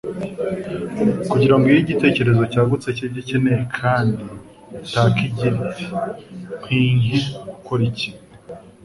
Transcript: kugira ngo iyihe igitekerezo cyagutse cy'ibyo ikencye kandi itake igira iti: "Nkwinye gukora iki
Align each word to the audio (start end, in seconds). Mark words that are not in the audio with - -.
kugira 1.31 1.55
ngo 1.55 1.65
iyihe 1.67 1.81
igitekerezo 1.83 2.43
cyagutse 2.51 2.87
cy'ibyo 2.97 3.19
ikencye 3.23 3.55
kandi 3.77 4.23
itake 4.85 5.21
igira 5.29 5.49
iti: 5.63 5.85
"Nkwinye 6.59 7.17
gukora 7.49 7.81
iki 7.89 8.09